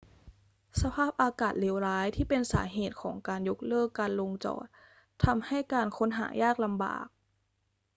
[0.81, 4.65] สภาพอากาศเลวร้ายที่เป็นสาเหตุของการยกเลิกการลงจอด
[5.23, 7.07] ทำให้การค้นหายากลำบาก